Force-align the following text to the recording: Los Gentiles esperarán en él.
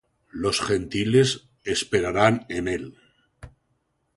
Los 0.31 0.61
Gentiles 0.61 1.47
esperarán 1.63 2.47
en 2.49 2.67
él. 2.67 2.97